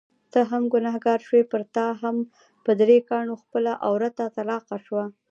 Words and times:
ته 0.31 0.39
هم 0.51 0.63
ګنهګار 0.73 1.19
شوې، 1.27 1.43
پرتا 1.53 1.85
هم 2.01 2.17
په 2.63 2.71
درې 2.81 2.97
کاڼو 3.09 3.33
خپله 3.43 3.71
عورته 3.87 4.23
طلاقه 4.37 4.77
شوه. 4.85 5.03